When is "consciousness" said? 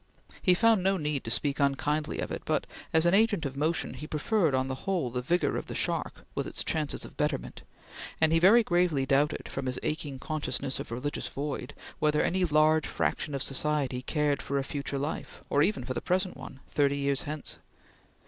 10.17-10.79